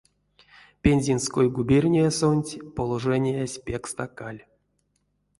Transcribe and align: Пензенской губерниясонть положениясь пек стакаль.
Пензенской 0.81 1.47
губерниясонть 1.47 2.57
положениясь 2.75 3.59
пек 3.63 3.85
стакаль. 3.85 4.45